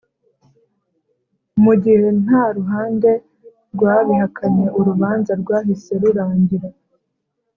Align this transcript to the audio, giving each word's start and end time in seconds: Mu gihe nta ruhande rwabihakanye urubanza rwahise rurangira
Mu 1.63 1.73
gihe 1.83 2.07
nta 2.23 2.43
ruhande 2.57 3.09
rwabihakanye 3.73 4.65
urubanza 4.79 5.31
rwahise 5.41 5.91
rurangira 6.01 6.69